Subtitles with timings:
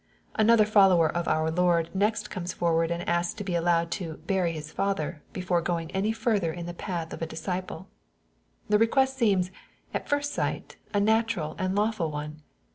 [0.23, 4.13] '* Another follower of our Lord next comes forward, and asks to be allowed to"
[4.25, 7.87] bury his father," before going any further in the path of a disciple.
[8.67, 9.51] The request seems,
[9.93, 12.41] at first sight, a natural and lawful one.